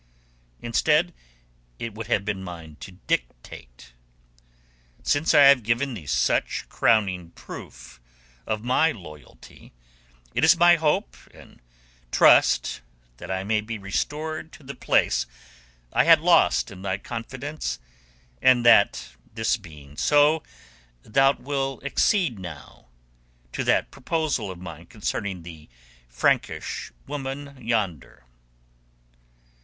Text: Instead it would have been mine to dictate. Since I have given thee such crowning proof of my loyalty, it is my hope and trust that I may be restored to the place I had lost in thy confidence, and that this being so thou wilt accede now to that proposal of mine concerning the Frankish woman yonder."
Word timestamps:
Instead 0.63 1.13
it 1.77 1.93
would 1.93 2.07
have 2.07 2.25
been 2.25 2.43
mine 2.43 2.75
to 2.79 2.93
dictate. 3.05 3.93
Since 5.03 5.35
I 5.35 5.43
have 5.43 5.61
given 5.61 5.93
thee 5.93 6.07
such 6.07 6.67
crowning 6.69 7.29
proof 7.29 8.01
of 8.47 8.63
my 8.63 8.91
loyalty, 8.91 9.73
it 10.33 10.43
is 10.43 10.57
my 10.57 10.75
hope 10.77 11.15
and 11.35 11.61
trust 12.11 12.81
that 13.17 13.29
I 13.29 13.43
may 13.43 13.61
be 13.61 13.77
restored 13.77 14.51
to 14.53 14.63
the 14.63 14.73
place 14.73 15.27
I 15.93 16.05
had 16.05 16.19
lost 16.19 16.71
in 16.71 16.81
thy 16.81 16.97
confidence, 16.97 17.77
and 18.41 18.65
that 18.65 19.09
this 19.35 19.55
being 19.55 19.97
so 19.97 20.41
thou 21.03 21.33
wilt 21.33 21.83
accede 21.83 22.39
now 22.39 22.87
to 23.51 23.63
that 23.65 23.91
proposal 23.91 24.49
of 24.49 24.57
mine 24.57 24.87
concerning 24.87 25.43
the 25.43 25.69
Frankish 26.09 26.91
woman 27.05 27.55
yonder." 27.63 28.25